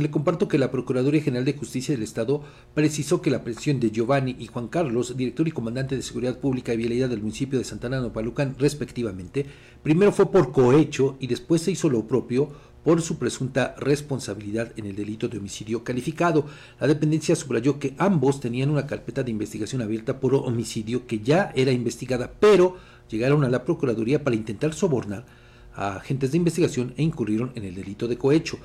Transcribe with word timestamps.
Le 0.00 0.12
comparto 0.12 0.46
que 0.46 0.58
la 0.58 0.70
Procuraduría 0.70 1.20
General 1.24 1.44
de 1.44 1.54
Justicia 1.54 1.92
del 1.92 2.04
Estado 2.04 2.44
precisó 2.72 3.20
que 3.20 3.32
la 3.32 3.42
presión 3.42 3.80
de 3.80 3.90
Giovanni 3.90 4.36
y 4.38 4.46
Juan 4.46 4.68
Carlos, 4.68 5.16
director 5.16 5.48
y 5.48 5.50
comandante 5.50 5.96
de 5.96 6.02
Seguridad 6.02 6.38
Pública 6.38 6.72
y 6.72 6.76
Vialidad 6.76 7.08
del 7.08 7.20
municipio 7.20 7.58
de 7.58 7.64
Santana 7.64 8.00
Nopalucan, 8.00 8.54
respectivamente, 8.60 9.44
primero 9.82 10.12
fue 10.12 10.30
por 10.30 10.52
cohecho 10.52 11.16
y 11.18 11.26
después 11.26 11.62
se 11.62 11.72
hizo 11.72 11.88
lo 11.88 12.06
propio 12.06 12.48
por 12.84 13.02
su 13.02 13.18
presunta 13.18 13.74
responsabilidad 13.76 14.72
en 14.76 14.86
el 14.86 14.94
delito 14.94 15.26
de 15.26 15.38
homicidio 15.38 15.82
calificado. 15.82 16.46
La 16.78 16.86
dependencia 16.86 17.34
subrayó 17.34 17.80
que 17.80 17.96
ambos 17.98 18.38
tenían 18.38 18.70
una 18.70 18.86
carpeta 18.86 19.24
de 19.24 19.32
investigación 19.32 19.82
abierta 19.82 20.20
por 20.20 20.32
homicidio 20.32 21.08
que 21.08 21.18
ya 21.18 21.50
era 21.56 21.72
investigada, 21.72 22.34
pero 22.38 22.76
llegaron 23.10 23.42
a 23.42 23.48
la 23.48 23.64
Procuraduría 23.64 24.22
para 24.22 24.36
intentar 24.36 24.74
sobornar 24.74 25.26
a 25.74 25.96
agentes 25.96 26.30
de 26.30 26.36
investigación 26.36 26.94
e 26.96 27.02
incurrieron 27.02 27.50
en 27.56 27.64
el 27.64 27.74
delito 27.74 28.06
de 28.06 28.16
cohecho. 28.16 28.60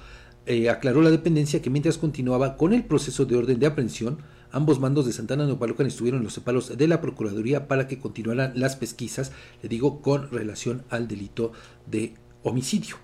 Eh, 0.45 0.69
aclaró 0.69 1.01
la 1.01 1.11
dependencia 1.11 1.61
que 1.61 1.69
mientras 1.69 1.97
continuaba 1.97 2.57
con 2.57 2.73
el 2.73 2.83
proceso 2.83 3.25
de 3.25 3.37
orden 3.37 3.59
de 3.59 3.67
aprehensión, 3.67 4.17
ambos 4.51 4.79
mandos 4.79 5.05
de 5.05 5.13
Santana 5.13 5.45
Nopalocan 5.45 5.87
estuvieron 5.87 6.19
en 6.19 6.25
los 6.25 6.33
separos 6.33 6.77
de 6.77 6.87
la 6.87 6.99
Procuraduría 6.99 7.67
para 7.67 7.87
que 7.87 7.99
continuaran 7.99 8.51
las 8.55 8.75
pesquisas, 8.75 9.31
le 9.61 9.69
digo, 9.69 10.01
con 10.01 10.29
relación 10.31 10.83
al 10.89 11.07
delito 11.07 11.53
de 11.89 12.15
homicidio. 12.43 12.97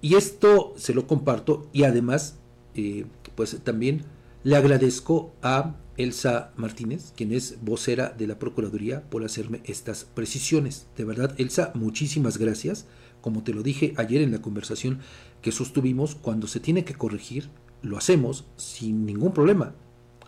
Y 0.00 0.16
esto 0.16 0.74
se 0.76 0.92
lo 0.92 1.06
comparto 1.06 1.68
y 1.72 1.84
además, 1.84 2.36
eh, 2.74 3.06
pues 3.36 3.56
también 3.62 4.02
le 4.46 4.54
agradezco 4.54 5.34
a 5.42 5.74
Elsa 5.96 6.52
Martínez, 6.54 7.12
quien 7.16 7.32
es 7.32 7.58
vocera 7.62 8.14
de 8.16 8.28
la 8.28 8.38
Procuraduría, 8.38 9.02
por 9.10 9.24
hacerme 9.24 9.60
estas 9.64 10.04
precisiones. 10.04 10.86
De 10.96 11.04
verdad, 11.04 11.34
Elsa, 11.38 11.72
muchísimas 11.74 12.38
gracias. 12.38 12.86
Como 13.20 13.42
te 13.42 13.52
lo 13.52 13.64
dije 13.64 13.92
ayer 13.96 14.22
en 14.22 14.30
la 14.30 14.40
conversación 14.40 15.00
que 15.42 15.50
sostuvimos, 15.50 16.14
cuando 16.14 16.46
se 16.46 16.60
tiene 16.60 16.84
que 16.84 16.94
corregir, 16.94 17.50
lo 17.82 17.98
hacemos 17.98 18.44
sin 18.54 19.04
ningún 19.04 19.32
problema. 19.32 19.74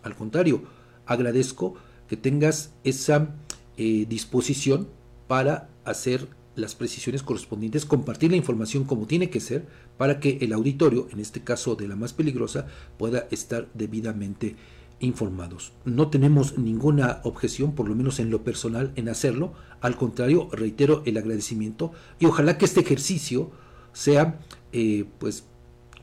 Al 0.02 0.16
contrario, 0.16 0.64
agradezco 1.06 1.76
que 2.09 2.16
tengas 2.16 2.73
esa 2.82 3.37
eh, 3.76 4.04
disposición 4.09 4.88
para 5.28 5.71
hacer 5.84 6.26
las 6.59 6.74
precisiones 6.74 7.23
correspondientes, 7.23 7.87
compartir 7.87 8.30
la 8.30 8.37
información 8.37 8.84
como 8.84 9.06
tiene 9.06 9.30
que 9.30 9.40
ser 9.40 9.66
para 9.96 10.20
que 10.20 10.38
el 10.40 10.52
auditorio, 10.52 11.09
en 11.12 11.20
este 11.20 11.42
caso 11.42 11.76
de 11.76 11.88
la 11.88 11.96
más 11.96 12.12
peligrosa, 12.12 12.66
pueda 12.98 13.26
estar 13.30 13.68
debidamente 13.74 14.56
informados. 15.00 15.73
No 15.84 16.09
tenemos 16.09 16.59
ninguna 16.59 17.20
objeción, 17.23 17.74
por 17.74 17.88
lo 17.88 17.95
menos 17.95 18.18
en 18.18 18.30
lo 18.30 18.42
personal, 18.42 18.92
en 18.96 19.09
hacerlo. 19.09 19.52
Al 19.80 19.96
contrario, 19.96 20.48
reitero 20.52 21.02
el 21.06 21.16
agradecimiento 21.16 21.92
y 22.18 22.26
ojalá 22.26 22.59
que 22.59 22.65
este 22.65 22.80
ejercicio 22.80 23.50
sea 23.93 24.40
eh, 24.72 25.06
pues 25.18 25.45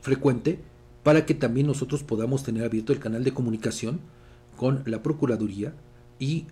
frecuente 0.00 0.60
para 1.02 1.26
que 1.26 1.34
también 1.34 1.66
nosotros 1.66 2.02
podamos 2.02 2.42
tener 2.42 2.64
abierto 2.64 2.92
el 2.92 2.98
canal 2.98 3.22
de 3.22 3.34
comunicación 3.34 4.00
con 4.56 4.82
la 4.86 5.02
Procuraduría 5.02 5.74
y 6.18 6.46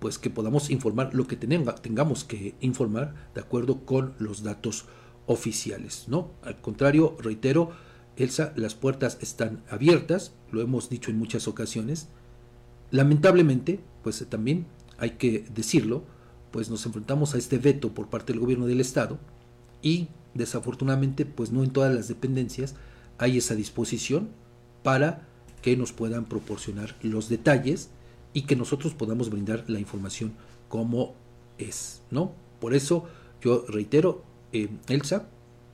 pues 0.00 0.18
que 0.18 0.30
podamos 0.30 0.70
informar 0.70 1.14
lo 1.14 1.26
que 1.26 1.36
tengamos 1.36 2.24
que 2.24 2.54
informar 2.60 3.14
de 3.34 3.40
acuerdo 3.40 3.84
con 3.84 4.14
los 4.18 4.42
datos 4.42 4.86
oficiales, 5.26 6.06
¿no? 6.08 6.30
Al 6.42 6.60
contrario, 6.60 7.16
reitero, 7.20 7.70
Elsa, 8.16 8.52
las 8.56 8.74
puertas 8.74 9.18
están 9.20 9.62
abiertas, 9.70 10.32
lo 10.50 10.60
hemos 10.60 10.90
dicho 10.90 11.10
en 11.10 11.18
muchas 11.18 11.46
ocasiones. 11.46 12.08
Lamentablemente, 12.90 13.80
pues 14.02 14.24
también 14.28 14.66
hay 14.98 15.12
que 15.12 15.44
decirlo, 15.54 16.04
pues 16.50 16.70
nos 16.70 16.84
enfrentamos 16.86 17.34
a 17.34 17.38
este 17.38 17.58
veto 17.58 17.94
por 17.94 18.08
parte 18.08 18.32
del 18.32 18.40
gobierno 18.40 18.66
del 18.66 18.80
estado 18.80 19.18
y 19.82 20.08
desafortunadamente, 20.34 21.26
pues 21.26 21.52
no 21.52 21.62
en 21.62 21.70
todas 21.70 21.94
las 21.94 22.08
dependencias 22.08 22.74
hay 23.18 23.38
esa 23.38 23.54
disposición 23.54 24.30
para 24.82 25.26
que 25.62 25.76
nos 25.76 25.92
puedan 25.92 26.24
proporcionar 26.24 26.96
los 27.02 27.28
detalles 27.28 27.90
y 28.32 28.42
que 28.42 28.56
nosotros 28.56 28.94
podamos 28.94 29.30
brindar 29.30 29.64
la 29.68 29.80
información 29.80 30.34
como 30.68 31.14
es, 31.58 32.02
¿no? 32.10 32.32
Por 32.60 32.74
eso 32.74 33.06
yo 33.40 33.64
reitero, 33.68 34.22
eh, 34.52 34.68
Elsa, 34.88 35.28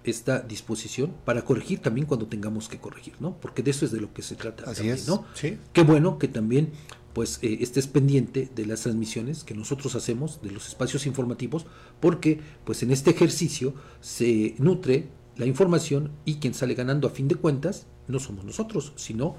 esta 0.05 0.41
disposición 0.41 1.13
para 1.25 1.45
corregir 1.45 1.81
también 1.81 2.07
cuando 2.07 2.27
tengamos 2.27 2.69
que 2.69 2.79
corregir, 2.79 3.15
¿no? 3.21 3.37
Porque 3.39 3.63
de 3.63 3.73
eso 3.73 3.85
es 3.85 3.91
de 3.91 4.01
lo 4.01 4.13
que 4.15 4.23
se 4.23 4.37
trata. 4.37 4.71
Así 4.71 4.89
es, 4.89 5.09
¿no? 5.09 5.25
Sí. 5.35 5.59
Qué 5.73 5.83
bueno 5.83 6.19
que 6.19 6.29
también 6.29 6.71
pues 7.13 7.39
eh, 7.43 7.59
estés 7.61 7.87
pendiente 7.87 8.51
de 8.55 8.67
las 8.67 8.83
transmisiones 8.83 9.43
que 9.43 9.55
nosotros 9.55 9.95
hacemos, 9.95 10.43
de 10.43 10.51
los 10.51 10.69
espacios 10.69 11.07
informativos, 11.07 11.67
porque 11.99 12.41
pues 12.65 12.83
en 12.83 12.91
este 12.91 13.11
ejercicio 13.11 13.75
se 14.01 14.55
nutre 14.59 15.09
la 15.37 15.47
información 15.47 16.13
y 16.25 16.37
quien 16.37 16.55
sale 16.55 16.75
ganando 16.75 17.09
a 17.09 17.11
fin 17.11 17.27
de 17.27 17.35
cuentas 17.35 17.87
no 18.07 18.19
somos 18.19 18.45
nosotros, 18.45 18.93
sino 18.97 19.37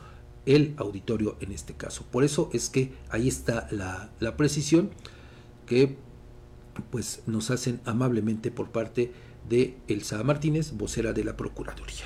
el 0.47 0.73
auditorio 0.77 1.37
en 1.41 1.51
este 1.51 1.73
caso. 1.73 2.05
Por 2.09 2.23
eso 2.23 2.49
es 2.53 2.69
que 2.69 2.93
ahí 3.09 3.27
está 3.27 3.67
la, 3.69 4.09
la 4.19 4.35
precisión 4.35 4.89
que 5.67 5.97
pues 6.89 7.21
nos 7.27 7.51
hacen 7.51 7.81
amablemente 7.85 8.49
por 8.49 8.69
parte 8.69 9.11
de 9.49 9.77
Elsa 9.87 10.23
Martínez, 10.23 10.73
vocera 10.73 11.13
de 11.13 11.23
la 11.23 11.37
Procuraduría. 11.37 12.05